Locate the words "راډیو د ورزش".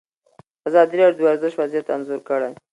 1.01-1.53